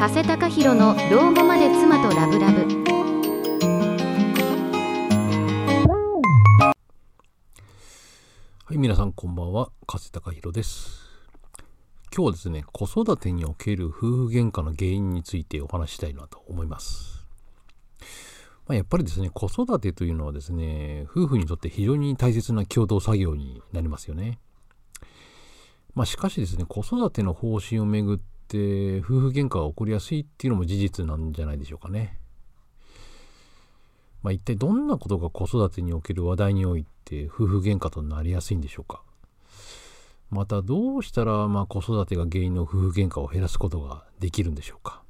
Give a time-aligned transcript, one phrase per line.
[0.00, 2.64] 加瀬隆弘の老後まで妻とラブラブ
[8.64, 11.06] はい、皆さんこんばんは、加瀬隆弘です。
[12.16, 17.26] 今日はですね、子育てにおける夫婦喧嘩の原因についてお話したいなと思います。
[18.66, 24.38] まあ、やっぱりですね、子育てというのはですね、夫婦にとって非常に大切な共同作業になりますよね。
[25.94, 28.18] まあ、しかしですね、子育ての方針をめぐっ
[28.50, 32.18] て夫婦喧嘩が起こりやすいっていうのも事実なんじゃないでしょうかね。
[34.22, 39.02] まあ、一体どんなことが子育てにおける話題において夫婦喧嘩となりやすいんでしょうか。
[40.30, 45.02] またどうしたらまあ子育てが原因の夫婦喧嘩を減らすことができるんでしょうか。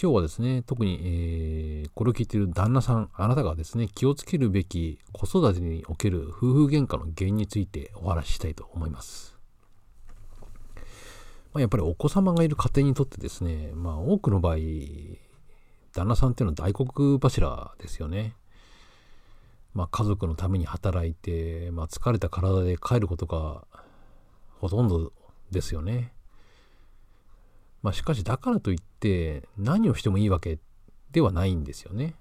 [0.00, 9.33] 今日はですね特に、えーこれを聞いている旦那さんあなたがですね気をつけるべき子育てにおける夫婦喧嘩の原因についてお話ししたいと思います。
[11.54, 14.56] まあ、やっぱりお子様がいる家庭にとってですね、まあ、多くの場合
[15.92, 18.34] 旦那さんっていうのは大黒柱ですよね。
[19.72, 23.62] まあ、家族のために働いて、まあ、疲れた体で帰ることが
[24.60, 25.12] ほとんど
[25.52, 26.12] ですよね。
[27.82, 30.58] まあ、しかしだからといって何をしてもいいわけ
[31.12, 32.14] ではないんですよね。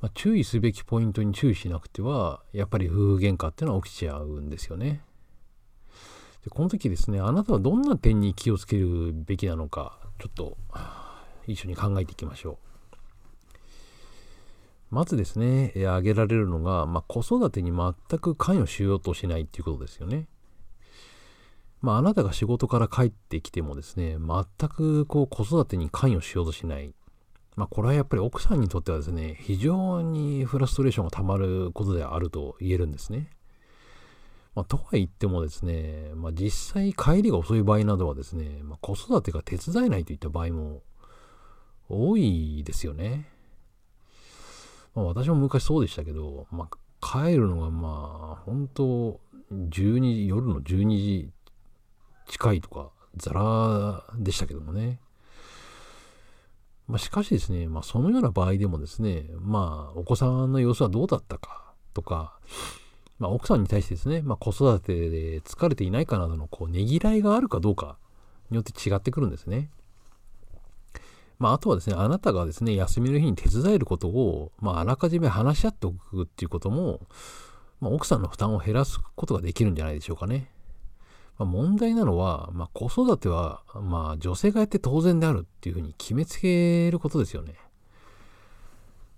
[0.00, 5.00] まあ、注意すべきポイントに注意しなくてはやっぱり夫婦喧嘩っていうのは起きちゃうんですよね。
[6.46, 10.56] でこの時ですねあなたはどんな点に気をつけるべきなのかちょっと
[11.48, 12.66] 一緒に考えていきましょう。
[14.90, 20.28] まずですね、挙げられるのが、まあ、子育てに全く関与しようとしないっていうことですよね。
[21.82, 26.94] まあ、あなたが仕事から帰ってきてもですね、全くこう子育てに関与しようとしない。
[27.56, 33.30] まあ、これはやっぱり奥さんにとってはですね、非常にフラストレーションがたまることであると言えるんですね。
[34.56, 40.82] まあ、とは言ってもですね、まあ、実際帰りが遅い場合などはですね、まあ、子育てが手伝えないといった場合も
[41.90, 43.28] 多いですよね。
[44.94, 49.20] まあ、私も昔そうでしたけど、まあ、帰るのがまあ本当
[49.52, 51.30] 12時夜の12時
[52.26, 55.00] 近いとかザラでしたけどもね。
[56.88, 62.38] まあ、しかしですね、まあ、そのような場合でもですね、まあ、お子さんの様子はどうだったかとか、
[63.18, 67.96] まあ、奥さんに対してですね、まあ、子育てで疲れていないかなどのこうねぎらいがあるかどうか
[68.50, 69.70] によって違ってくるんですね。
[71.38, 77.00] まあ、あとはですね、あなたがですね、休みの日に手伝えることを、まあ、あらかじめ話し合っておくっていうことも、
[77.80, 80.50] まあ、奥さんの負担を減らすことができるんじゃないでしょうかね。
[81.38, 87.54] まあ、問題なのは、まあ、子育ては、まあ、女性がやって当然であるっていうふうに決めつけることですよね。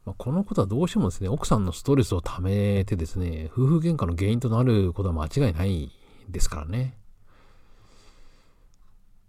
[0.08, 5.92] まあ、このことはどうしてもですね、奥さんのストレスをためてですね、夫婦喧嘩の原因となることは間違いない
[6.30, 6.96] ですからね。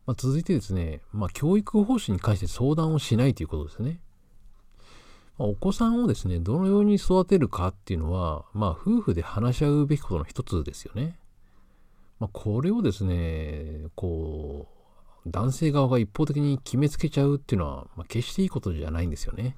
[0.06, 4.00] まあ、続いてですね、まあ、教育方針に関して相談をしないということですね。
[5.38, 11.19] まお子さんをですね、どのように育てるかっていうのは、まあ、夫婦で話し合うべきことの一つですよね。
[12.22, 14.69] まあ、これをですね、こ
[15.25, 19.57] う、男性側が一方的に決めつけちゃうっていうのは、まあ、決していいことじゃないんですよね。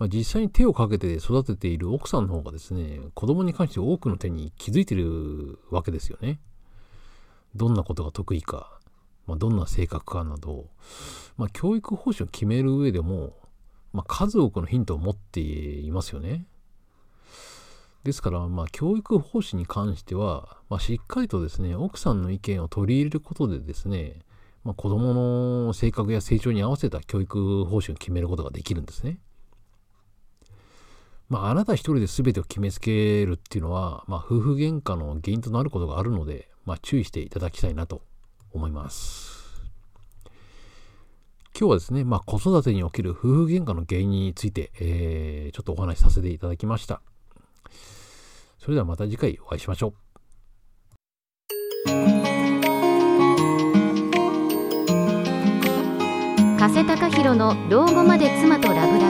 [0.00, 6.40] まあ、実際に手をかけて育てている奥さんの方がですね、子供に関して多くの手に気づいてるわけですよね。
[7.54, 8.80] どんなことが得意か、
[9.26, 10.70] まあ、どんな性格かなど、
[11.36, 13.34] まあ、教育方針を決める上でも、
[13.92, 16.46] まあ、数多くのヒントを持っていますよね。
[18.02, 24.20] ですから、まあ、教育方針に関しては、まあ、しっかりとですね、奥さんの意見を取り入れることでですね、
[24.64, 29.18] まあ、子供の性格や成長に合わせた教育方針を決めることができるんですね。
[31.30, 38.02] まあ、あなた一人で全てを決めつけるっていうのは、まあ、夫婦喧嘩の原因となることがあるので、まあ、注意していただきたいなと
[38.52, 39.40] 思います。
[41.56, 47.00] 今日はですね、まあ、子育てにおける夫婦喧嘩の原因について、えーちょっとお話しさせていただきました。
[48.58, 49.94] それではまた次回お会いしましょう。
[56.58, 59.09] 加瀬隆弘の老後まで妻とラブラ